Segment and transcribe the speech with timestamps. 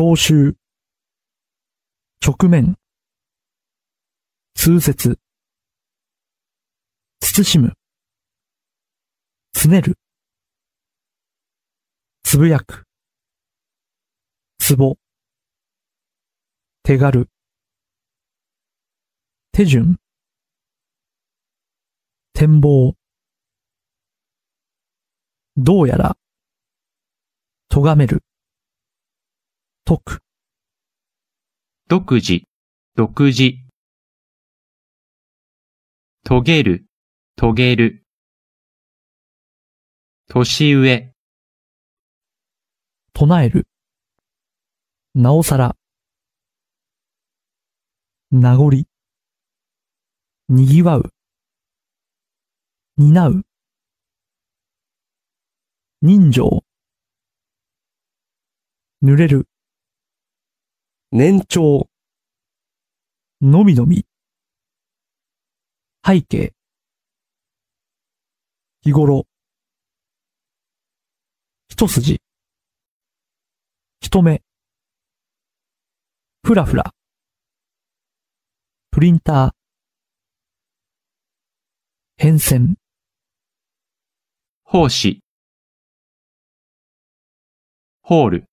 [0.00, 0.54] 聴衆、
[2.20, 2.76] 直面、
[4.54, 5.18] 通説、
[7.20, 7.72] 慎む、
[9.52, 9.98] つねる、
[12.22, 12.84] つぶやく、
[14.60, 14.94] つぼ、
[16.84, 17.28] 手軽、
[19.50, 19.96] 手順、
[22.34, 22.94] 展望、
[25.56, 26.16] どうやら、
[27.68, 28.22] とがめる、
[29.88, 30.22] 解く、
[31.88, 32.42] 独自、
[32.94, 33.54] 独自。
[36.24, 36.84] 遂げる、
[37.38, 38.04] 遂げる。
[40.28, 41.10] 年上、
[43.14, 43.66] 唱える、
[45.14, 45.74] なおさら、
[48.30, 48.84] 名残、
[50.50, 51.14] にぎわう、
[52.98, 53.46] 担う、
[56.02, 56.62] 人情、
[59.02, 59.48] 濡れる、
[61.10, 61.88] 年長、
[63.40, 64.04] のみのみ、
[66.06, 66.52] 背景、
[68.82, 69.26] 日頃、
[71.70, 72.20] 一筋、
[74.02, 74.42] 一目、
[76.42, 76.92] ふらふら、
[78.90, 79.50] プリンター、
[82.18, 82.74] 変遷、
[84.62, 85.22] 奉仕。
[88.02, 88.47] ホール、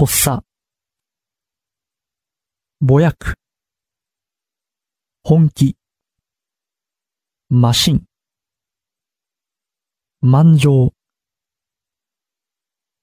[0.00, 0.42] 発作、
[2.80, 3.34] ぼやく、
[5.22, 5.76] 本気、
[7.50, 8.04] マシン、
[10.22, 10.94] 満場、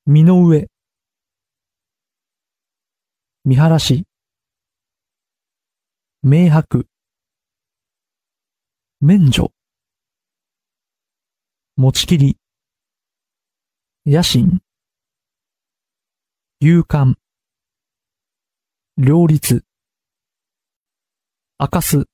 [0.08, 0.72] 身の上、
[3.46, 4.08] 見晴らし、
[6.24, 6.88] 明白、
[9.02, 9.52] 免除、
[11.76, 12.38] 持ちきり、
[14.08, 14.62] 野心、
[16.60, 17.14] 勇敢、
[18.98, 19.64] 両立、
[21.60, 22.08] 明かす、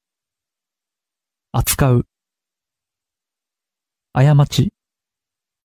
[1.54, 2.06] 扱う、
[4.12, 4.73] 過ち、